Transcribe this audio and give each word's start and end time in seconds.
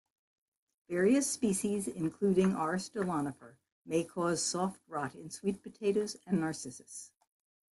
Various 0.89 1.29
species, 1.29 1.87
including 1.87 2.55
"R. 2.55 2.77
stolonifer", 2.77 3.57
may 3.85 4.03
cause 4.03 4.41
soft 4.41 4.81
rot 4.87 5.13
in 5.13 5.29
sweet 5.29 5.61
potatoes 5.61 6.17
and 6.25 6.39
"Narcissus". 6.39 7.11